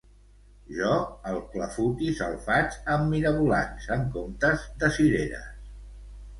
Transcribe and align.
Jo, 0.77 0.95
el 1.31 1.37
clafoutis, 1.51 2.23
el 2.29 2.39
faig 2.47 2.79
amb 2.95 3.07
mirabolans 3.13 3.87
en 3.99 4.09
comptes 4.19 4.67
de 4.83 4.93
cireres 4.99 5.49